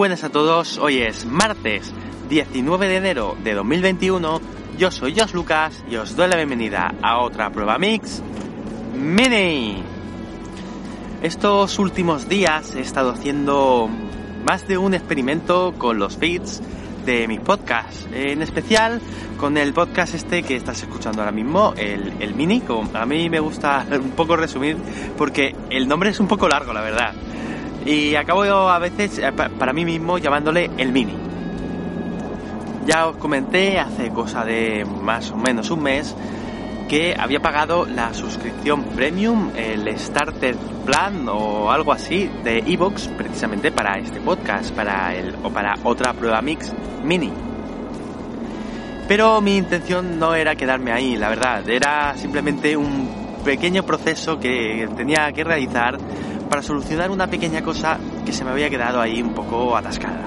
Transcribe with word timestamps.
buenas 0.00 0.24
a 0.24 0.30
todos, 0.30 0.78
hoy 0.78 1.02
es 1.02 1.26
martes 1.26 1.92
19 2.30 2.88
de 2.88 2.96
enero 2.96 3.36
de 3.44 3.52
2021, 3.52 4.40
yo 4.78 4.90
soy 4.90 5.14
Jos 5.14 5.34
Lucas 5.34 5.84
y 5.90 5.96
os 5.96 6.16
doy 6.16 6.26
la 6.30 6.36
bienvenida 6.36 6.94
a 7.02 7.18
otra 7.18 7.50
prueba 7.50 7.76
mix 7.76 8.22
mini. 8.98 9.82
Estos 11.20 11.78
últimos 11.78 12.30
días 12.30 12.74
he 12.76 12.80
estado 12.80 13.10
haciendo 13.10 13.90
más 14.42 14.66
de 14.66 14.78
un 14.78 14.94
experimento 14.94 15.74
con 15.76 15.98
los 15.98 16.16
feeds 16.16 16.62
de 17.04 17.28
mis 17.28 17.40
podcasts, 17.40 18.08
en 18.10 18.40
especial 18.40 19.02
con 19.36 19.58
el 19.58 19.74
podcast 19.74 20.14
este 20.14 20.42
que 20.42 20.56
estás 20.56 20.80
escuchando 20.80 21.20
ahora 21.20 21.32
mismo, 21.32 21.74
el, 21.76 22.14
el 22.20 22.34
mini, 22.34 22.62
como 22.62 22.88
a 22.96 23.04
mí 23.04 23.28
me 23.28 23.40
gusta 23.40 23.84
un 23.92 24.12
poco 24.12 24.34
resumir 24.34 24.78
porque 25.18 25.54
el 25.68 25.86
nombre 25.86 26.08
es 26.08 26.20
un 26.20 26.26
poco 26.26 26.48
largo, 26.48 26.72
la 26.72 26.80
verdad. 26.80 27.12
Y 27.84 28.14
acabo 28.14 28.42
a 28.42 28.78
veces, 28.78 29.18
eh, 29.18 29.32
para 29.32 29.72
mí 29.72 29.84
mismo, 29.84 30.18
llamándole 30.18 30.70
el 30.76 30.92
mini. 30.92 31.16
Ya 32.86 33.06
os 33.06 33.16
comenté 33.16 33.78
hace 33.78 34.10
cosa 34.10 34.44
de 34.44 34.84
más 34.84 35.30
o 35.30 35.36
menos 35.36 35.70
un 35.70 35.82
mes 35.82 36.16
que 36.88 37.14
había 37.16 37.38
pagado 37.38 37.86
la 37.86 38.12
suscripción 38.12 38.82
premium, 38.82 39.50
el 39.54 39.96
starter 39.96 40.56
plan 40.84 41.28
o 41.28 41.70
algo 41.70 41.92
así 41.92 42.28
de 42.42 42.58
Evox 42.66 43.06
precisamente 43.06 43.70
para 43.70 43.98
este 43.98 44.20
podcast, 44.20 44.74
para 44.74 45.14
el 45.14 45.36
o 45.44 45.50
para 45.50 45.76
otra 45.84 46.12
prueba 46.12 46.42
mix 46.42 46.74
mini. 47.04 47.32
Pero 49.06 49.40
mi 49.40 49.56
intención 49.56 50.18
no 50.18 50.34
era 50.34 50.56
quedarme 50.56 50.90
ahí, 50.90 51.16
la 51.16 51.28
verdad, 51.28 51.68
era 51.70 52.16
simplemente 52.16 52.76
un 52.76 53.08
pequeño 53.44 53.84
proceso 53.84 54.40
que 54.40 54.88
tenía 54.96 55.30
que 55.32 55.44
realizar 55.44 55.96
para 56.50 56.62
solucionar 56.62 57.12
una 57.12 57.28
pequeña 57.28 57.62
cosa 57.62 57.96
que 58.26 58.32
se 58.32 58.44
me 58.44 58.50
había 58.50 58.68
quedado 58.68 59.00
ahí 59.00 59.22
un 59.22 59.32
poco 59.32 59.76
atascada. 59.76 60.24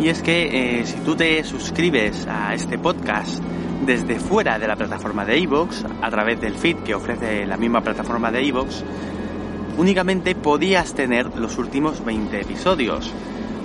Y 0.00 0.08
es 0.08 0.20
que 0.20 0.80
eh, 0.80 0.84
si 0.84 0.96
tú 0.96 1.14
te 1.14 1.42
suscribes 1.44 2.26
a 2.26 2.52
este 2.52 2.76
podcast 2.76 3.40
desde 3.86 4.18
fuera 4.18 4.58
de 4.58 4.66
la 4.66 4.74
plataforma 4.74 5.24
de 5.24 5.38
iVoox, 5.38 5.84
a 6.02 6.10
través 6.10 6.40
del 6.40 6.56
feed 6.56 6.78
que 6.78 6.94
ofrece 6.94 7.46
la 7.46 7.56
misma 7.56 7.82
plataforma 7.82 8.32
de 8.32 8.42
iVoox, 8.42 8.82
únicamente 9.78 10.34
podías 10.34 10.92
tener 10.92 11.36
los 11.36 11.56
últimos 11.56 12.04
20 12.04 12.40
episodios. 12.40 13.12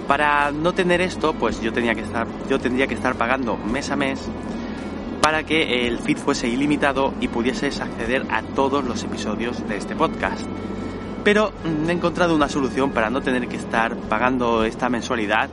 Para 0.07 0.51
no 0.51 0.73
tener 0.73 1.01
esto, 1.01 1.33
pues 1.33 1.59
yo 1.59 1.73
tenía 1.73 1.95
que 1.95 2.01
estar, 2.01 2.27
yo 2.47 2.59
tendría 2.59 2.85
que 2.85 2.93
estar 2.93 3.15
pagando 3.15 3.57
mes 3.57 3.89
a 3.89 3.95
mes 3.95 4.21
para 5.21 5.43
que 5.43 5.87
el 5.87 5.99
feed 5.99 6.17
fuese 6.17 6.47
ilimitado 6.47 7.13
y 7.21 7.27
pudieses 7.27 7.79
acceder 7.79 8.25
a 8.29 8.41
todos 8.41 8.83
los 8.83 9.03
episodios 9.03 9.67
de 9.67 9.77
este 9.77 9.95
podcast. 9.95 10.45
Pero 11.23 11.51
mm, 11.63 11.89
he 11.89 11.93
encontrado 11.93 12.35
una 12.35 12.49
solución 12.49 12.91
para 12.91 13.09
no 13.09 13.21
tener 13.21 13.47
que 13.47 13.57
estar 13.57 13.95
pagando 13.95 14.63
esta 14.63 14.89
mensualidad 14.89 15.49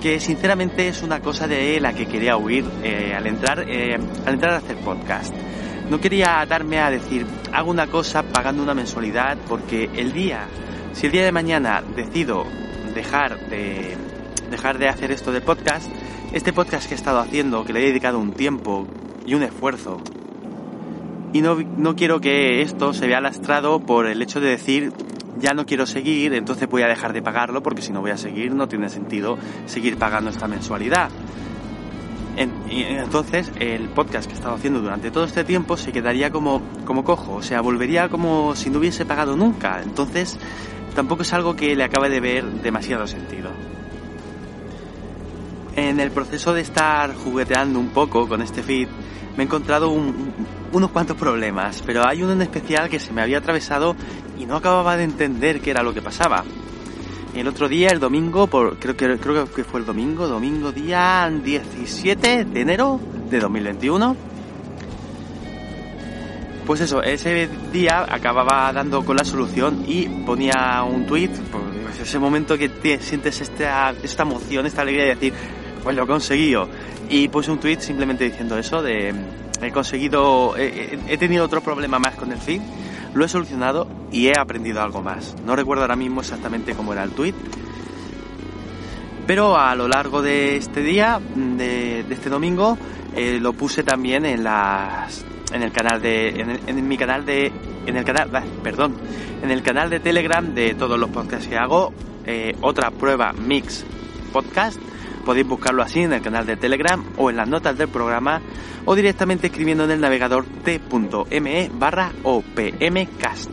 que 0.00 0.20
sinceramente 0.20 0.88
es 0.88 1.02
una 1.02 1.20
cosa 1.20 1.48
de 1.48 1.80
la 1.80 1.92
que 1.92 2.06
quería 2.06 2.36
huir 2.36 2.64
eh, 2.84 3.14
al 3.16 3.26
entrar 3.26 3.64
eh, 3.68 3.98
al 4.26 4.34
entrar 4.34 4.54
a 4.54 4.58
hacer 4.58 4.76
podcast. 4.78 5.34
No 5.90 6.00
quería 6.00 6.44
darme 6.48 6.78
a 6.78 6.90
decir 6.90 7.26
hago 7.52 7.70
una 7.70 7.88
cosa 7.88 8.22
pagando 8.22 8.62
una 8.62 8.74
mensualidad 8.74 9.36
porque 9.48 9.90
el 9.96 10.12
día 10.12 10.46
si 10.92 11.06
el 11.06 11.12
día 11.12 11.24
de 11.24 11.32
mañana 11.32 11.82
decido 11.96 12.44
dejar 12.94 13.38
de 13.48 13.96
dejar 14.50 14.78
de 14.78 14.88
hacer 14.88 15.10
esto 15.10 15.32
de 15.32 15.40
podcast 15.40 15.90
este 16.32 16.52
podcast 16.52 16.86
que 16.86 16.94
he 16.94 16.96
estado 16.96 17.20
haciendo, 17.20 17.64
que 17.64 17.72
le 17.72 17.80
he 17.80 17.86
dedicado 17.86 18.18
un 18.18 18.32
tiempo 18.32 18.86
y 19.24 19.34
un 19.34 19.42
esfuerzo, 19.42 20.02
y 21.32 21.40
no, 21.40 21.56
no 21.76 21.94
quiero 21.94 22.20
que 22.20 22.62
esto 22.62 22.92
se 22.94 23.06
vea 23.06 23.20
lastrado 23.20 23.80
por 23.80 24.06
el 24.06 24.22
hecho 24.22 24.40
de 24.40 24.48
decir 24.48 24.92
ya 25.38 25.52
no 25.54 25.66
quiero 25.66 25.86
seguir, 25.86 26.34
entonces 26.34 26.68
voy 26.68 26.82
a 26.82 26.88
dejar 26.88 27.12
de 27.12 27.22
pagarlo 27.22 27.62
porque 27.62 27.82
si 27.82 27.92
no 27.92 28.00
voy 28.00 28.10
a 28.10 28.16
seguir 28.16 28.54
no 28.54 28.66
tiene 28.66 28.88
sentido 28.88 29.38
seguir 29.66 29.96
pagando 29.96 30.30
esta 30.30 30.48
mensualidad. 30.48 31.10
entonces 32.36 33.52
el 33.60 33.88
podcast 33.88 34.26
que 34.26 34.32
he 34.32 34.36
estado 34.36 34.54
haciendo 34.54 34.80
durante 34.80 35.10
todo 35.10 35.24
este 35.24 35.44
tiempo 35.44 35.76
se 35.76 35.92
quedaría 35.92 36.30
como, 36.30 36.62
como 36.84 37.04
cojo, 37.04 37.34
o 37.34 37.42
sea, 37.42 37.60
volvería 37.60 38.08
como 38.08 38.56
si 38.56 38.70
no 38.70 38.78
hubiese 38.78 39.04
pagado 39.04 39.36
nunca. 39.36 39.80
Entonces 39.82 40.38
tampoco 40.94 41.22
es 41.22 41.32
algo 41.32 41.54
que 41.54 41.76
le 41.76 41.84
acabe 41.84 42.08
de 42.08 42.20
ver 42.20 42.44
demasiado 42.44 43.06
sentido 43.06 43.50
en 45.78 46.00
el 46.00 46.10
proceso 46.10 46.52
de 46.52 46.62
estar 46.62 47.14
jugueteando 47.14 47.78
un 47.78 47.90
poco 47.90 48.28
con 48.28 48.42
este 48.42 48.62
feed, 48.62 48.88
me 49.36 49.44
he 49.44 49.46
encontrado 49.46 49.90
unos 49.90 50.90
cuantos 50.90 51.16
problemas, 51.16 51.82
pero 51.86 52.06
hay 52.06 52.22
uno 52.22 52.32
en 52.32 52.42
especial 52.42 52.88
que 52.88 52.98
se 52.98 53.12
me 53.12 53.22
había 53.22 53.38
atravesado 53.38 53.94
y 54.36 54.46
no 54.46 54.56
acababa 54.56 54.96
de 54.96 55.04
entender 55.04 55.60
qué 55.60 55.70
era 55.70 55.82
lo 55.82 55.94
que 55.94 56.02
pasaba. 56.02 56.44
El 57.34 57.46
otro 57.46 57.68
día, 57.68 57.90
el 57.90 58.00
domingo, 58.00 58.48
por, 58.48 58.78
creo, 58.78 58.96
que, 58.96 59.64
fue 59.64 59.80
el 59.80 59.86
domingo, 59.86 60.26
domingo 60.26 60.72
día 60.72 61.30
17 61.30 62.46
de 62.46 62.60
enero 62.60 62.98
de 63.30 63.38
2021. 63.38 64.16
Pues 66.66 66.80
eso, 66.80 67.02
ese 67.02 67.48
día 67.72 68.04
acababa 68.08 68.72
dando 68.72 69.04
con 69.04 69.16
la 69.16 69.24
solución 69.24 69.84
y 69.86 70.08
ponía 70.08 70.82
un 70.82 71.06
tweet, 71.06 71.30
pues 71.88 72.00
ese 72.00 72.18
momento 72.18 72.58
que 72.58 72.98
sientes 73.00 73.40
esta, 73.40 73.90
esta 74.02 74.22
emoción, 74.24 74.66
esta 74.66 74.82
alegría 74.82 75.04
de 75.04 75.14
decir, 75.14 75.32
pues 75.88 75.96
lo 75.96 76.04
he 76.04 76.06
conseguido. 76.06 76.68
Y 77.08 77.28
puse 77.28 77.50
un 77.50 77.60
tweet 77.60 77.80
simplemente 77.80 78.22
diciendo 78.22 78.58
eso, 78.58 78.82
de 78.82 79.14
he 79.62 79.70
conseguido, 79.72 80.54
he, 80.54 81.16
tenido 81.16 81.46
otro 81.46 81.62
problema 81.62 81.98
más 81.98 82.14
con 82.14 82.30
el 82.30 82.36
feed, 82.36 82.60
lo 83.14 83.24
he 83.24 83.28
solucionado 83.30 83.88
y 84.12 84.26
he 84.26 84.38
aprendido 84.38 84.82
algo 84.82 85.00
más. 85.00 85.34
No 85.46 85.56
recuerdo 85.56 85.84
ahora 85.84 85.96
mismo 85.96 86.20
exactamente 86.20 86.74
cómo 86.74 86.92
era 86.92 87.04
el 87.04 87.12
tweet, 87.12 87.32
pero 89.26 89.56
a 89.56 89.74
lo 89.74 89.88
largo 89.88 90.20
de 90.20 90.58
este 90.58 90.82
día, 90.82 91.22
de, 91.34 92.00
este 92.00 92.28
domingo, 92.28 92.76
eh, 93.16 93.38
lo 93.40 93.54
puse 93.54 93.82
también 93.82 94.26
en 94.26 94.44
las 94.44 95.24
en 95.54 95.62
el 95.62 95.72
canal 95.72 96.02
de 96.02 96.60
en, 96.66 96.86
mi 96.86 96.98
canal 96.98 97.24
de 97.24 97.50
en 97.86 97.96
el 97.96 98.04
canal 98.04 98.28
perdón 98.62 98.94
en 99.42 99.50
el 99.50 99.62
canal 99.62 99.88
de 99.88 100.00
Telegram 100.00 100.52
de 100.52 100.74
todos 100.74 101.00
los 101.00 101.08
podcasts 101.08 101.48
que 101.48 101.56
hago 101.56 101.94
eh, 102.26 102.54
otra 102.60 102.90
prueba 102.90 103.32
mix 103.32 103.86
podcast 104.34 104.78
Podéis 105.28 105.46
buscarlo 105.46 105.82
así 105.82 106.00
en 106.00 106.14
el 106.14 106.22
canal 106.22 106.46
de 106.46 106.56
Telegram 106.56 107.04
o 107.18 107.28
en 107.28 107.36
las 107.36 107.46
notas 107.46 107.76
del 107.76 107.88
programa 107.88 108.40
o 108.86 108.94
directamente 108.94 109.48
escribiendo 109.48 109.84
en 109.84 109.90
el 109.90 110.00
navegador 110.00 110.46
t.me 110.64 111.70
barra 111.74 112.12
opmcast. 112.22 113.50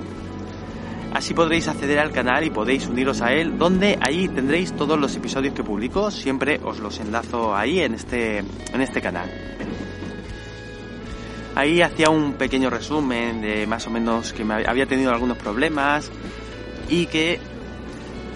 Así 1.13 1.33
podréis 1.33 1.67
acceder 1.67 1.99
al 1.99 2.13
canal 2.13 2.45
y 2.45 2.49
podéis 2.49 2.87
uniros 2.87 3.21
a 3.21 3.33
él, 3.33 3.57
donde 3.57 3.99
ahí 3.99 4.29
tendréis 4.29 4.71
todos 4.71 4.97
los 4.97 5.17
episodios 5.17 5.53
que 5.53 5.65
publico. 5.65 6.11
Siempre 6.11 6.61
os 6.63 6.79
los 6.79 6.97
enlazo 7.01 7.53
ahí 7.53 7.81
en 7.81 7.95
este, 7.95 8.37
en 8.37 8.79
este 8.79 9.01
canal. 9.01 9.29
Ahí 11.55 11.81
hacía 11.81 12.09
un 12.09 12.35
pequeño 12.35 12.69
resumen 12.69 13.41
de 13.41 13.67
más 13.67 13.85
o 13.85 13.89
menos 13.89 14.31
que 14.31 14.45
me 14.45 14.65
había 14.65 14.85
tenido 14.85 15.11
algunos 15.11 15.37
problemas 15.37 16.09
y 16.87 17.07
que 17.07 17.41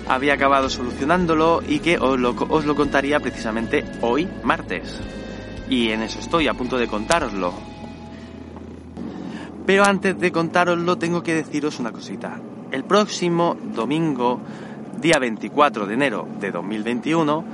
había 0.09 0.34
acabado 0.34 0.70
solucionándolo 0.70 1.62
y 1.66 1.80
que 1.80 1.97
os 1.97 2.20
lo, 2.20 2.31
os 2.31 2.66
lo 2.66 2.75
contaría 2.75 3.20
precisamente 3.20 3.86
hoy, 4.02 4.28
martes. 4.44 5.00
Y 5.70 5.90
en 5.90 6.02
eso 6.02 6.20
estoy, 6.20 6.47
a 6.47 6.56
punto 6.56 6.78
de 6.78 6.88
contároslo. 6.88 7.53
Pero 9.68 9.86
antes 9.86 10.20
de 10.20 10.31
contároslo 10.31 10.97
tengo 10.97 11.22
que 11.22 11.36
deciros 11.36 11.80
una 11.80 11.92
cosita. 11.92 12.42
El 12.72 12.86
próximo 12.86 13.56
domingo, 13.75 14.42
día 15.00 15.20
24 15.20 15.86
de 15.86 15.94
enero 15.94 16.28
de 16.40 16.50
2021, 16.50 17.46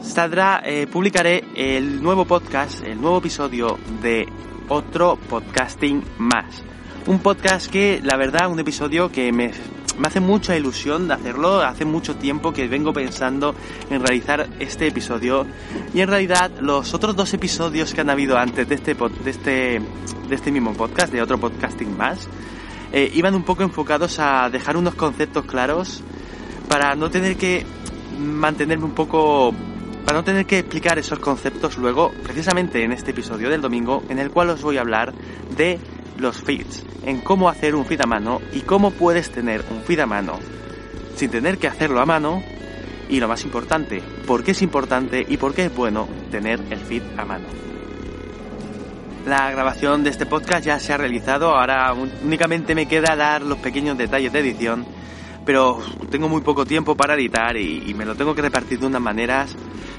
saldrá, 0.00 0.62
eh, 0.64 0.86
publicaré 0.90 1.44
el 1.54 2.02
nuevo 2.02 2.24
podcast, 2.24 2.82
el 2.82 2.98
nuevo 2.98 3.18
episodio 3.18 3.78
de 4.00 4.26
otro 4.70 5.18
podcasting 5.28 6.02
más. 6.16 6.64
Un 7.06 7.18
podcast 7.18 7.70
que, 7.70 8.00
la 8.02 8.16
verdad, 8.16 8.50
un 8.50 8.58
episodio 8.58 9.12
que 9.12 9.30
me 9.32 9.52
me 9.98 10.06
hace 10.06 10.20
mucha 10.20 10.56
ilusión 10.56 11.08
de 11.08 11.14
hacerlo, 11.14 11.60
hace 11.60 11.84
mucho 11.84 12.16
tiempo 12.16 12.52
que 12.52 12.68
vengo 12.68 12.92
pensando 12.92 13.54
en 13.90 14.00
realizar 14.00 14.48
este 14.58 14.86
episodio. 14.86 15.46
Y 15.92 16.00
en 16.00 16.08
realidad 16.08 16.50
los 16.60 16.94
otros 16.94 17.16
dos 17.16 17.32
episodios 17.34 17.92
que 17.92 18.00
han 18.00 18.10
habido 18.10 18.38
antes 18.38 18.68
de 18.68 18.74
este, 18.74 18.94
de 18.94 19.30
este, 19.30 19.80
de 20.28 20.34
este 20.34 20.52
mismo 20.52 20.72
podcast, 20.74 21.12
de 21.12 21.22
otro 21.22 21.38
podcasting 21.38 21.96
más, 21.96 22.28
eh, 22.92 23.10
iban 23.14 23.34
un 23.34 23.42
poco 23.42 23.62
enfocados 23.62 24.18
a 24.18 24.48
dejar 24.50 24.76
unos 24.76 24.94
conceptos 24.94 25.44
claros 25.44 26.02
para 26.68 26.94
no 26.94 27.10
tener 27.10 27.36
que 27.36 27.66
mantenerme 28.18 28.84
un 28.84 28.94
poco 28.94 29.54
para 30.04 30.20
no 30.20 30.24
tener 30.24 30.46
que 30.46 30.60
explicar 30.60 30.98
esos 30.98 31.18
conceptos 31.18 31.76
luego, 31.76 32.12
precisamente 32.22 32.82
en 32.82 32.92
este 32.92 33.10
episodio 33.10 33.50
del 33.50 33.60
domingo, 33.60 34.02
en 34.08 34.18
el 34.18 34.30
cual 34.30 34.48
os 34.48 34.62
voy 34.62 34.78
a 34.78 34.80
hablar 34.80 35.12
de 35.54 35.78
los 36.18 36.42
feeds, 36.42 36.84
en 37.04 37.20
cómo 37.20 37.48
hacer 37.48 37.74
un 37.74 37.86
feed 37.86 38.00
a 38.02 38.06
mano 38.06 38.40
y 38.52 38.60
cómo 38.60 38.90
puedes 38.90 39.30
tener 39.30 39.64
un 39.70 39.82
feed 39.82 40.00
a 40.00 40.06
mano 40.06 40.38
sin 41.16 41.30
tener 41.30 41.58
que 41.58 41.66
hacerlo 41.66 42.00
a 42.00 42.06
mano 42.06 42.42
y 43.08 43.18
lo 43.20 43.28
más 43.28 43.44
importante, 43.44 44.02
por 44.26 44.44
qué 44.44 44.50
es 44.50 44.62
importante 44.62 45.24
y 45.26 45.36
por 45.36 45.54
qué 45.54 45.64
es 45.66 45.74
bueno 45.74 46.08
tener 46.30 46.60
el 46.70 46.78
feed 46.78 47.02
a 47.16 47.24
mano. 47.24 47.46
La 49.26 49.50
grabación 49.50 50.04
de 50.04 50.10
este 50.10 50.26
podcast 50.26 50.64
ya 50.64 50.78
se 50.78 50.92
ha 50.92 50.96
realizado, 50.96 51.56
ahora 51.56 51.92
únicamente 51.92 52.74
me 52.74 52.86
queda 52.86 53.16
dar 53.16 53.42
los 53.42 53.58
pequeños 53.58 53.98
detalles 53.98 54.32
de 54.32 54.40
edición 54.40 54.86
pero 55.48 55.80
tengo 56.10 56.28
muy 56.28 56.42
poco 56.42 56.66
tiempo 56.66 56.94
para 56.94 57.14
editar 57.14 57.56
y, 57.56 57.94
me 57.94 58.04
lo 58.04 58.14
tengo 58.14 58.34
que 58.34 58.42
repartir 58.42 58.80
de 58.80 58.86
unas 58.86 59.00
maneras 59.00 59.56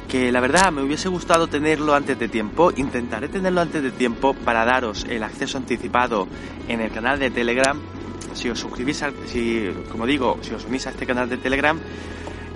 que 0.10 0.32
la 0.32 0.40
verdad 0.42 0.72
me 0.72 0.82
hubiese 0.82 1.08
gustado 1.08 1.48
tenerlo 1.48 1.94
antes 1.94 2.18
de 2.18 2.28
tiempo. 2.28 2.74
Intentaré 2.76 3.30
tenerlo 3.30 3.62
antes 3.62 3.84
de 3.84 3.92
tiempo 3.92 4.34
para 4.34 4.66
daros 4.66 5.06
el 5.08 5.24
acceso 5.24 5.58
anticipado 5.58 6.28
en 6.68 6.82
el 6.82 6.92
canal 6.92 7.20
de 7.20 7.30
Telegram. 7.30 7.80
Si 8.34 8.50
os 8.50 8.60
suscribís, 8.60 9.04
si, 9.28 9.70
como 9.92 10.08
digo, 10.08 10.40
si 10.42 10.54
os 10.54 10.66
unís 10.66 10.88
a 10.88 10.90
este 10.90 11.06
canal 11.06 11.30
de 11.30 11.38
Telegram, 11.38 11.80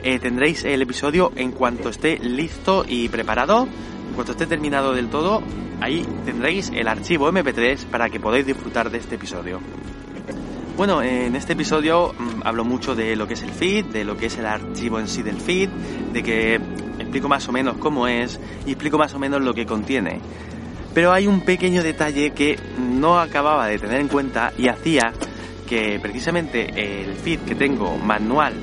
eh, 0.01 0.19
tendréis 0.19 0.63
el 0.63 0.81
episodio 0.81 1.31
en 1.35 1.51
cuanto 1.51 1.89
esté 1.89 2.17
listo 2.17 2.85
y 2.88 3.07
preparado. 3.09 3.67
En 4.09 4.15
cuanto 4.15 4.31
esté 4.31 4.47
terminado 4.47 4.94
del 4.94 5.09
todo, 5.09 5.44
ahí 5.79 6.06
tendréis 6.25 6.71
el 6.73 6.88
archivo 6.88 7.31
MP3 7.31 7.85
para 7.85 8.09
que 8.09 8.19
podáis 8.19 8.47
disfrutar 8.47 8.89
de 8.89 8.97
este 8.97 9.15
episodio. 9.15 9.59
Bueno, 10.75 11.03
en 11.03 11.35
este 11.35 11.53
episodio 11.53 12.15
mm, 12.17 12.41
hablo 12.45 12.65
mucho 12.65 12.95
de 12.95 13.15
lo 13.15 13.27
que 13.27 13.35
es 13.35 13.44
el 13.44 13.51
feed, 13.51 13.85
de 13.85 14.03
lo 14.03 14.17
que 14.17 14.25
es 14.25 14.38
el 14.39 14.47
archivo 14.47 14.99
en 14.99 15.07
sí 15.07 15.21
del 15.21 15.39
feed, 15.39 15.69
de 15.69 16.23
que 16.23 16.59
explico 17.13 17.30
más 17.30 17.48
o 17.48 17.51
menos 17.51 17.77
cómo 17.77 18.07
es 18.07 18.39
y 18.65 18.71
explico 18.71 18.98
más 18.98 19.13
o 19.13 19.19
menos 19.19 19.39
lo 19.39 19.54
que 19.54 19.68
contiene. 19.68 20.19
Pero 20.95 21.12
hay 21.12 21.27
un 21.27 21.42
pequeño 21.42 21.83
detalle 21.83 22.31
que 22.31 22.57
no 22.80 23.19
acababa 23.19 23.68
de 23.68 23.77
tener 23.77 24.01
en 24.01 24.07
cuenta 24.07 24.51
y 24.57 24.68
hacía 24.68 25.13
que 25.68 26.00
precisamente 26.01 27.04
el 27.04 27.13
feed 27.13 27.42
que 27.42 27.54
tengo 27.54 28.00
manual, 28.00 28.56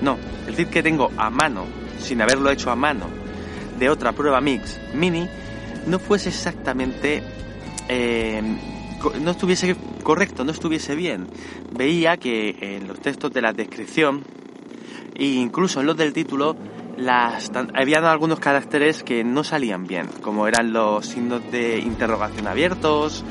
no, 0.00 0.16
el 0.48 0.54
feed 0.54 0.68
que 0.68 0.82
tengo 0.82 1.10
a 1.18 1.28
mano, 1.28 1.66
sin 1.98 2.22
haberlo 2.22 2.50
hecho 2.50 2.70
a 2.70 2.76
mano, 2.76 3.08
de 3.78 3.90
otra 3.90 4.12
prueba 4.12 4.40
mix 4.40 4.80
mini, 4.94 5.28
no 5.86 5.98
fuese 5.98 6.30
exactamente 6.30 7.22
eh, 7.90 8.42
no 9.20 9.32
estuviese 9.32 9.76
correcto, 10.02 10.44
no 10.44 10.52
estuviese 10.52 10.94
bien. 10.94 11.26
Veía 11.76 12.16
que 12.16 12.56
en 12.58 12.88
los 12.88 13.00
textos 13.00 13.34
de 13.34 13.42
la 13.42 13.52
descripción 13.52 14.24
e 15.14 15.26
incluso 15.26 15.80
en 15.80 15.86
los 15.86 15.96
del 15.98 16.14
título 16.14 16.56
las, 16.96 17.50
habían 17.74 18.04
algunos 18.04 18.40
caracteres 18.40 19.02
que 19.02 19.24
no 19.24 19.44
salían 19.44 19.86
bien, 19.86 20.06
como 20.20 20.46
eran 20.46 20.72
los 20.72 21.06
signos 21.06 21.42
de 21.50 21.78
interrogación 21.78 22.46
abiertos, 22.46 23.24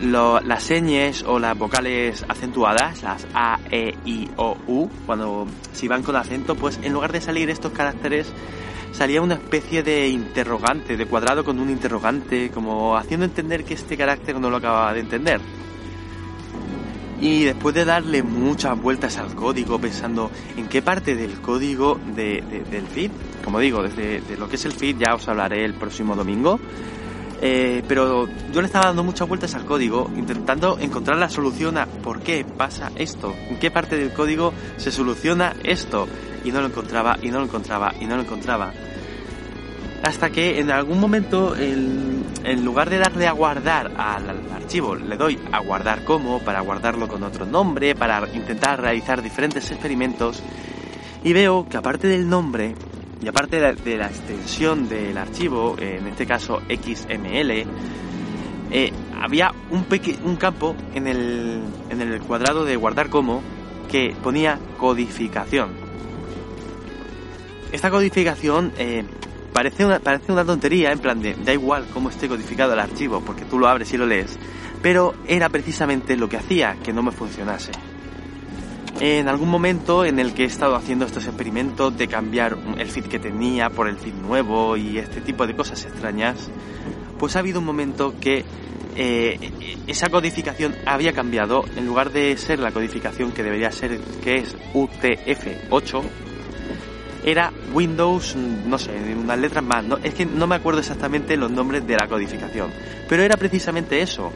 las 0.00 0.62
señas 0.62 1.22
o 1.26 1.38
las 1.38 1.56
vocales 1.56 2.24
acentuadas, 2.28 3.02
las 3.02 3.26
A, 3.34 3.58
E, 3.70 3.94
I, 4.04 4.30
O, 4.36 4.56
U, 4.66 4.88
cuando 5.06 5.46
si 5.72 5.88
van 5.88 6.02
con 6.02 6.16
acento, 6.16 6.54
pues 6.56 6.78
en 6.82 6.92
lugar 6.92 7.12
de 7.12 7.20
salir 7.20 7.50
estos 7.50 7.72
caracteres 7.72 8.32
salía 8.92 9.22
una 9.22 9.34
especie 9.34 9.82
de 9.82 10.08
interrogante, 10.08 10.96
de 10.96 11.06
cuadrado 11.06 11.44
con 11.44 11.58
un 11.58 11.70
interrogante, 11.70 12.50
como 12.50 12.96
haciendo 12.96 13.26
entender 13.26 13.64
que 13.64 13.74
este 13.74 13.96
carácter 13.96 14.38
no 14.38 14.50
lo 14.50 14.58
acababa 14.58 14.92
de 14.92 15.00
entender. 15.00 15.40
Y 17.24 17.44
después 17.44 17.74
de 17.74 17.86
darle 17.86 18.22
muchas 18.22 18.78
vueltas 18.78 19.16
al 19.16 19.34
código, 19.34 19.78
pensando 19.78 20.30
en 20.58 20.68
qué 20.68 20.82
parte 20.82 21.14
del 21.14 21.40
código 21.40 21.98
del 22.14 22.86
feed, 22.86 23.10
como 23.42 23.60
digo, 23.60 23.82
desde 23.82 24.20
lo 24.36 24.46
que 24.46 24.56
es 24.56 24.64
el 24.66 24.72
feed 24.72 24.98
ya 24.98 25.14
os 25.14 25.26
hablaré 25.26 25.64
el 25.64 25.72
próximo 25.72 26.14
domingo, 26.16 26.60
eh, 27.40 27.82
pero 27.88 28.28
yo 28.52 28.60
le 28.60 28.66
estaba 28.66 28.88
dando 28.88 29.02
muchas 29.04 29.26
vueltas 29.26 29.54
al 29.54 29.64
código, 29.64 30.10
intentando 30.14 30.78
encontrar 30.78 31.16
la 31.16 31.30
solución 31.30 31.78
a 31.78 31.86
por 31.86 32.20
qué 32.20 32.44
pasa 32.44 32.92
esto, 32.94 33.34
en 33.48 33.58
qué 33.58 33.70
parte 33.70 33.96
del 33.96 34.12
código 34.12 34.52
se 34.76 34.92
soluciona 34.92 35.56
esto, 35.64 36.06
y 36.44 36.52
no 36.52 36.60
lo 36.60 36.66
encontraba, 36.66 37.16
y 37.22 37.30
no 37.30 37.38
lo 37.38 37.44
encontraba, 37.44 37.94
y 37.98 38.04
no 38.04 38.16
lo 38.16 38.22
encontraba. 38.22 38.74
Hasta 40.04 40.30
que 40.30 40.60
en 40.60 40.70
algún 40.70 41.00
momento, 41.00 41.56
en 41.56 42.64
lugar 42.64 42.90
de 42.90 42.98
darle 42.98 43.26
a 43.26 43.32
guardar 43.32 43.90
al, 43.96 44.52
archivo, 44.52 44.94
le 44.94 45.16
doy 45.16 45.38
a 45.50 45.60
guardar 45.60 46.04
como, 46.04 46.40
para 46.40 46.60
guardarlo 46.60 47.08
con 47.08 47.22
otro 47.22 47.46
nombre, 47.46 47.94
para 47.94 48.28
intentar 48.34 48.82
realizar 48.82 49.22
diferentes 49.22 49.70
experimentos, 49.70 50.42
y 51.22 51.32
veo 51.32 51.66
que 51.66 51.78
aparte 51.78 52.06
del 52.06 52.28
nombre, 52.28 52.74
y 53.22 53.28
aparte 53.28 53.58
de 53.58 53.96
la 53.96 54.06
extensión 54.06 54.90
del 54.90 55.16
archivo, 55.16 55.74
en 55.78 56.06
este 56.06 56.26
caso 56.26 56.60
XML, 56.68 57.64
eh, 58.70 58.92
había 59.18 59.52
un, 59.70 59.86
un 60.24 60.36
campo 60.36 60.76
en 60.94 61.06
el, 61.06 61.62
en 61.88 62.00
el 62.02 62.20
cuadrado 62.20 62.66
de 62.66 62.76
guardar 62.76 63.08
como 63.08 63.40
que 63.90 64.14
ponía 64.22 64.58
codificación. 64.76 65.70
Esta 67.72 67.90
codificación 67.90 68.72
eh, 68.76 69.04
parece, 69.54 69.86
una, 69.86 70.00
parece 70.00 70.32
una 70.32 70.44
tontería, 70.44 70.90
en 70.90 70.98
plan 70.98 71.22
de 71.22 71.34
da 71.34 71.52
igual 71.52 71.86
cómo 71.94 72.10
esté 72.10 72.28
codificado 72.28 72.74
el 72.74 72.80
archivo, 72.80 73.22
porque 73.24 73.44
tú 73.44 73.58
lo 73.58 73.68
abres 73.68 73.90
y 73.94 73.96
lo 73.96 74.04
lees, 74.04 74.36
pero 74.82 75.14
era 75.26 75.48
precisamente 75.48 76.16
lo 76.16 76.28
que 76.28 76.36
hacía 76.36 76.76
que 76.82 76.92
no 76.92 77.02
me 77.02 77.12
funcionase. 77.12 77.70
En 79.00 79.28
algún 79.28 79.48
momento 79.48 80.04
en 80.04 80.18
el 80.18 80.34
que 80.34 80.42
he 80.42 80.46
estado 80.46 80.74
haciendo 80.74 81.04
estos 81.04 81.26
experimentos 81.26 81.96
de 81.96 82.08
cambiar 82.08 82.58
el 82.78 82.88
feed 82.88 83.04
que 83.04 83.18
tenía 83.18 83.70
por 83.70 83.88
el 83.88 83.96
feed 83.96 84.14
nuevo 84.14 84.76
y 84.76 84.98
este 84.98 85.20
tipo 85.20 85.46
de 85.46 85.54
cosas 85.54 85.84
extrañas, 85.84 86.50
pues 87.18 87.36
ha 87.36 87.38
habido 87.38 87.60
un 87.60 87.66
momento 87.66 88.14
que 88.20 88.44
eh, 88.96 89.38
esa 89.86 90.10
codificación 90.10 90.74
había 90.84 91.12
cambiado, 91.12 91.64
en 91.76 91.86
lugar 91.86 92.10
de 92.10 92.36
ser 92.36 92.58
la 92.58 92.72
codificación 92.72 93.30
que 93.30 93.44
debería 93.44 93.70
ser, 93.70 94.00
que 94.22 94.36
es 94.36 94.56
UTF-8, 94.74 96.02
era 97.24 97.52
Windows, 97.72 98.36
no 98.36 98.78
sé, 98.78 98.92
unas 99.16 99.38
letras 99.38 99.64
más, 99.64 99.84
¿no? 99.84 99.98
es 99.98 100.14
que 100.14 100.26
no 100.26 100.46
me 100.46 100.56
acuerdo 100.56 100.80
exactamente 100.80 101.36
los 101.36 101.50
nombres 101.50 101.86
de 101.86 101.96
la 101.96 102.06
codificación, 102.06 102.70
pero 103.08 103.22
era 103.22 103.36
precisamente 103.36 104.00
eso, 104.00 104.32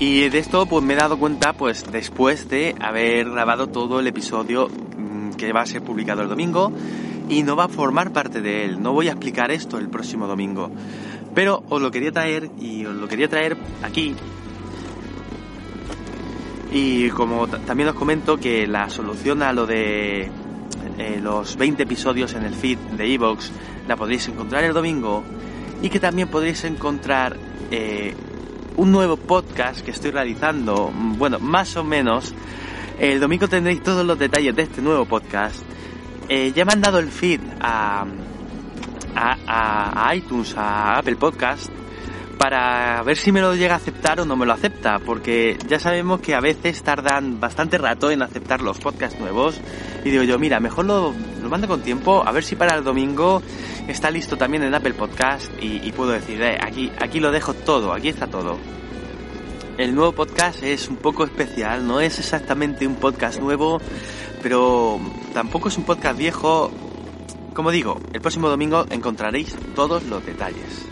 y 0.00 0.28
de 0.28 0.38
esto 0.38 0.64
pues 0.66 0.84
me 0.84 0.94
he 0.94 0.96
dado 0.96 1.18
cuenta 1.18 1.52
pues 1.54 1.84
después 1.90 2.48
de 2.48 2.76
haber 2.80 3.30
grabado 3.30 3.66
todo 3.68 3.98
el 3.98 4.06
episodio 4.06 4.68
mm, 4.68 5.32
que 5.32 5.52
va 5.52 5.62
a 5.62 5.66
ser 5.66 5.82
publicado 5.82 6.22
el 6.22 6.28
domingo 6.28 6.72
y 7.28 7.42
no 7.42 7.56
va 7.56 7.64
a 7.64 7.68
formar 7.68 8.12
parte 8.12 8.40
de 8.40 8.64
él. 8.64 8.80
No 8.80 8.92
voy 8.92 9.08
a 9.08 9.12
explicar 9.12 9.50
esto 9.50 9.76
el 9.76 9.88
próximo 9.88 10.28
domingo. 10.28 10.70
Pero 11.34 11.64
os 11.68 11.82
lo 11.82 11.90
quería 11.90 12.12
traer 12.12 12.48
y 12.60 12.86
os 12.86 12.94
lo 12.94 13.08
quería 13.08 13.28
traer 13.28 13.56
aquí. 13.82 14.14
Y 16.70 17.08
como 17.10 17.48
también 17.48 17.88
os 17.88 17.96
comento 17.96 18.36
que 18.36 18.68
la 18.68 18.88
solución 18.90 19.42
a 19.42 19.52
lo 19.52 19.66
de 19.66 20.30
eh, 20.98 21.20
los 21.22 21.56
20 21.56 21.84
episodios 21.84 22.34
en 22.34 22.44
el 22.44 22.54
feed 22.54 22.78
de 22.78 23.14
Evox 23.14 23.52
la 23.86 23.96
podréis 23.96 24.26
encontrar 24.28 24.64
el 24.64 24.74
domingo 24.74 25.22
y 25.80 25.88
que 25.88 26.00
también 26.00 26.28
podréis 26.28 26.64
encontrar 26.64 27.36
eh, 27.70 28.14
un 28.76 28.90
nuevo 28.92 29.16
podcast 29.16 29.80
que 29.80 29.90
estoy 29.90 30.10
realizando, 30.10 30.92
bueno, 30.94 31.38
más 31.38 31.76
o 31.76 31.84
menos. 31.84 32.34
El 32.98 33.20
domingo 33.20 33.48
tendréis 33.48 33.82
todos 33.82 34.04
los 34.04 34.18
detalles 34.18 34.54
de 34.56 34.62
este 34.62 34.82
nuevo 34.82 35.04
podcast. 35.04 35.62
Eh, 36.28 36.52
ya 36.54 36.64
me 36.64 36.72
han 36.72 36.80
dado 36.80 36.98
el 36.98 37.08
feed 37.08 37.40
a, 37.60 38.04
a, 39.14 40.08
a, 40.08 40.14
iTunes, 40.14 40.54
a 40.56 40.98
Apple 40.98 41.16
Podcast, 41.16 41.70
para 42.38 43.02
ver 43.02 43.16
si 43.16 43.32
me 43.32 43.40
lo 43.40 43.54
llega 43.54 43.74
a 43.74 43.78
aceptar 43.78 44.20
o 44.20 44.24
no 44.24 44.36
me 44.36 44.46
lo 44.46 44.52
acepta, 44.52 45.00
porque 45.00 45.58
ya 45.66 45.80
sabemos 45.80 46.20
que 46.20 46.34
a 46.34 46.40
veces 46.40 46.82
tardan 46.82 47.40
bastante 47.40 47.78
rato 47.78 48.10
en 48.10 48.22
aceptar 48.22 48.62
los 48.62 48.78
podcasts 48.78 49.18
nuevos. 49.18 49.60
Y 50.04 50.10
digo 50.10 50.22
yo, 50.22 50.38
mira, 50.38 50.60
mejor 50.60 50.84
lo, 50.84 51.12
lo 51.42 51.48
mando 51.48 51.66
con 51.66 51.82
tiempo, 51.82 52.22
a 52.24 52.30
ver 52.30 52.44
si 52.44 52.54
para 52.54 52.76
el 52.76 52.84
domingo 52.84 53.42
está 53.88 54.10
listo 54.10 54.36
también 54.36 54.62
en 54.62 54.74
Apple 54.74 54.94
Podcast 54.94 55.50
y, 55.60 55.90
puedo 55.92 56.12
decir, 56.12 56.40
eh, 56.40 56.58
aquí, 56.60 56.92
aquí 57.00 57.18
lo 57.18 57.32
dejo 57.32 57.54
todo, 57.54 57.92
aquí 57.92 58.08
está 58.08 58.28
todo. 58.28 58.56
El 59.76 59.94
nuevo 59.94 60.12
podcast 60.12 60.62
es 60.62 60.88
un 60.88 60.96
poco 60.96 61.24
especial, 61.24 61.86
no 61.86 62.00
es 62.00 62.18
exactamente 62.18 62.86
un 62.86 62.96
podcast 62.96 63.40
nuevo, 63.40 63.80
pero 64.42 65.00
tampoco 65.34 65.68
es 65.68 65.76
un 65.76 65.84
podcast 65.84 66.18
viejo. 66.18 66.70
Como 67.54 67.70
digo, 67.70 68.00
el 68.12 68.20
próximo 68.20 68.48
domingo 68.48 68.86
encontraréis 68.90 69.56
todos 69.74 70.04
los 70.04 70.24
detalles. 70.24 70.88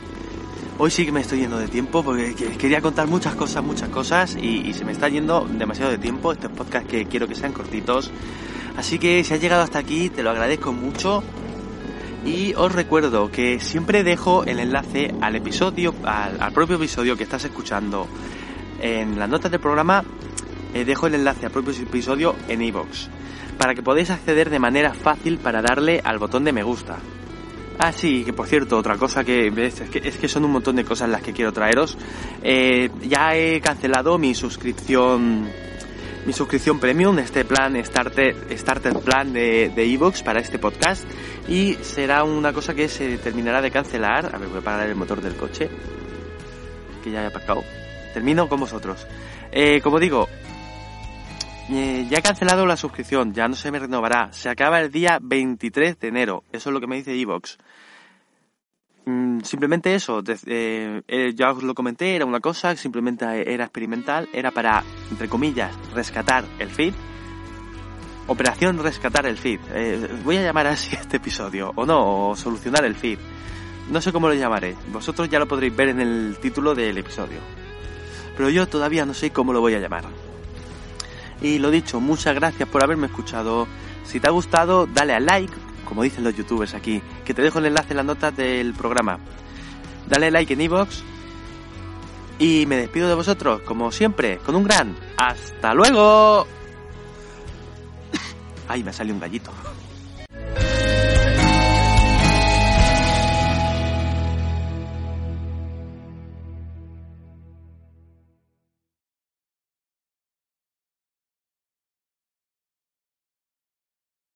Hoy 0.78 0.90
sí 0.90 1.06
que 1.06 1.12
me 1.12 1.22
estoy 1.22 1.38
yendo 1.38 1.58
de 1.58 1.68
tiempo 1.68 2.02
porque 2.02 2.34
quería 2.34 2.82
contar 2.82 3.06
muchas 3.06 3.34
cosas, 3.34 3.64
muchas 3.64 3.88
cosas 3.88 4.36
y, 4.36 4.74
se 4.74 4.84
me 4.84 4.92
está 4.92 5.08
yendo 5.08 5.48
demasiado 5.50 5.90
de 5.90 5.96
tiempo. 5.96 6.32
Estos 6.32 6.52
podcasts 6.52 6.86
que 6.86 7.06
quiero 7.06 7.26
que 7.26 7.34
sean 7.34 7.52
cortitos. 7.54 8.10
Así 8.76 8.98
que 8.98 9.24
si 9.24 9.32
has 9.32 9.40
llegado 9.40 9.62
hasta 9.62 9.78
aquí, 9.78 10.10
te 10.10 10.22
lo 10.22 10.28
agradezco 10.28 10.74
mucho. 10.74 11.22
Y 12.26 12.52
os 12.54 12.72
recuerdo 12.72 13.30
que 13.30 13.58
siempre 13.58 14.04
dejo 14.04 14.44
el 14.44 14.58
enlace 14.58 15.14
al 15.22 15.36
episodio, 15.36 15.94
al, 16.04 16.52
propio 16.52 16.76
episodio 16.76 17.16
que 17.16 17.22
estás 17.22 17.44
escuchando. 17.44 18.06
En 18.78 19.18
las 19.18 19.30
notas 19.30 19.50
del 19.50 19.60
programa 19.60 20.04
eh, 20.74 20.84
dejo 20.84 21.06
el 21.06 21.14
enlace 21.14 21.46
al 21.46 21.52
propio 21.52 21.72
episodio 21.72 22.36
en 22.48 22.60
iVoox, 22.60 23.08
para 23.56 23.74
que 23.74 23.82
podáis 23.82 24.10
acceder 24.10 24.50
de 24.50 24.58
manera 24.58 24.92
fácil 24.92 25.38
para 25.38 25.62
darle 25.62 26.02
al 26.04 26.18
botón 26.18 26.44
de 26.44 26.52
me 26.52 26.62
gusta. 26.62 26.98
Ah, 27.78 27.92
sí, 27.92 28.24
que 28.24 28.32
por 28.32 28.46
cierto, 28.46 28.78
otra 28.78 28.96
cosa 28.96 29.22
que 29.24 29.48
es 29.48 30.16
que, 30.16 30.28
son 30.28 30.44
un 30.44 30.52
montón 30.52 30.76
de 30.76 30.84
cosas 30.84 31.08
las 31.08 31.22
que 31.22 31.32
quiero 31.32 31.52
traeros. 31.52 31.98
Eh, 32.42 32.90
ya 33.08 33.36
he 33.36 33.60
cancelado 33.60 34.18
mi 34.18 34.34
suscripción 34.34 35.48
mi 36.26 36.32
suscripción 36.32 36.80
premium, 36.80 37.18
este 37.20 37.44
plan 37.44 37.76
Starter, 37.84 38.34
Starter 38.58 38.94
Plan 38.98 39.32
de 39.32 39.70
Evox 39.76 40.24
para 40.24 40.40
este 40.40 40.58
podcast 40.58 41.04
y 41.48 41.74
será 41.82 42.24
una 42.24 42.52
cosa 42.52 42.74
que 42.74 42.88
se 42.88 43.18
terminará 43.18 43.62
de 43.62 43.70
cancelar. 43.70 44.34
A 44.34 44.38
ver, 44.38 44.48
voy 44.48 44.58
a 44.58 44.62
parar 44.62 44.88
el 44.88 44.96
motor 44.96 45.20
del 45.20 45.36
coche 45.36 45.68
que 47.04 47.10
ya 47.10 47.22
he 47.22 47.26
aparcado. 47.26 47.62
Termino 48.12 48.48
con 48.48 48.58
vosotros. 48.58 49.06
Eh, 49.52 49.80
como 49.80 50.00
digo, 50.00 50.28
Eh, 51.68 52.06
ya 52.08 52.18
he 52.18 52.22
cancelado 52.22 52.64
la 52.64 52.76
suscripción, 52.76 53.32
ya 53.32 53.48
no 53.48 53.56
se 53.56 53.72
me 53.72 53.80
renovará. 53.80 54.32
Se 54.32 54.48
acaba 54.48 54.80
el 54.80 54.92
día 54.92 55.18
23 55.20 55.98
de 55.98 56.08
enero. 56.08 56.44
Eso 56.52 56.70
es 56.70 56.74
lo 56.74 56.80
que 56.80 56.86
me 56.86 56.96
dice 56.96 57.20
Evox. 57.20 57.58
Mm, 59.04 59.40
simplemente 59.40 59.94
eso, 59.94 60.22
eh, 60.46 61.02
eh, 61.06 61.32
ya 61.34 61.50
os 61.50 61.62
lo 61.62 61.74
comenté, 61.74 62.14
era 62.14 62.24
una 62.24 62.40
cosa, 62.40 62.74
simplemente 62.76 63.52
era 63.52 63.64
experimental, 63.64 64.28
era 64.32 64.50
para, 64.50 64.84
entre 65.10 65.28
comillas, 65.28 65.72
rescatar 65.92 66.44
el 66.58 66.70
feed. 66.70 66.94
Operación 68.28 68.78
rescatar 68.78 69.26
el 69.26 69.36
feed. 69.36 69.60
voy 70.24 70.36
a 70.36 70.42
llamar 70.42 70.68
así 70.68 70.96
este 71.00 71.18
episodio, 71.18 71.72
o 71.74 71.84
no, 71.84 72.30
o 72.30 72.36
solucionar 72.36 72.84
el 72.84 72.94
feed. 72.94 73.18
No 73.90 74.00
sé 74.00 74.12
cómo 74.12 74.28
lo 74.28 74.34
llamaré, 74.34 74.76
vosotros 74.92 75.28
ya 75.28 75.38
lo 75.38 75.46
podréis 75.46 75.74
ver 75.74 75.88
en 75.90 76.00
el 76.00 76.38
título 76.40 76.74
del 76.74 76.98
episodio. 76.98 77.38
Pero 78.36 78.50
yo 78.50 78.66
todavía 78.68 79.06
no 79.06 79.14
sé 79.14 79.30
cómo 79.30 79.52
lo 79.52 79.60
voy 79.60 79.74
a 79.74 79.78
llamar. 79.78 80.04
Y 81.40 81.58
lo 81.58 81.70
dicho, 81.70 82.00
muchas 82.00 82.34
gracias 82.34 82.68
por 82.68 82.82
haberme 82.82 83.06
escuchado. 83.06 83.66
Si 84.04 84.20
te 84.20 84.28
ha 84.28 84.30
gustado, 84.30 84.86
dale 84.86 85.14
a 85.14 85.20
like, 85.20 85.52
como 85.84 86.02
dicen 86.02 86.24
los 86.24 86.34
youtubers 86.34 86.74
aquí, 86.74 87.02
que 87.24 87.34
te 87.34 87.42
dejo 87.42 87.58
el 87.58 87.66
enlace 87.66 87.92
en 87.92 87.98
las 87.98 88.06
notas 88.06 88.36
del 88.36 88.72
programa. 88.74 89.18
Dale 90.08 90.30
like 90.30 90.52
en 90.52 90.60
iVoox. 90.62 91.02
Y 92.38 92.66
me 92.66 92.76
despido 92.76 93.08
de 93.08 93.14
vosotros, 93.14 93.62
como 93.62 93.90
siempre, 93.90 94.36
con 94.38 94.56
un 94.56 94.64
gran 94.64 94.94
¡Hasta 95.16 95.72
luego! 95.72 96.46
Ay, 98.68 98.84
me 98.84 98.92
sale 98.92 99.12
un 99.12 99.20
gallito. 99.20 99.50